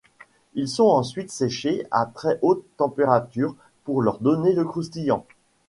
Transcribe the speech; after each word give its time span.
Ils 0.55 0.67
sont 0.67 0.85
ensuite 0.87 1.29
séchés 1.29 1.85
à 1.91 2.07
très 2.07 2.39
haute 2.41 2.65
température 2.77 3.53
pour 3.83 4.01
leur 4.01 4.17
donner 4.17 4.51
le 4.51 4.65
croustillant. 4.65 5.27